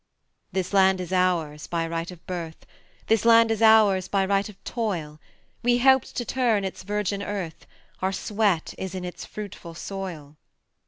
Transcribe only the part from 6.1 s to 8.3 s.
to turn its virgin earth, Our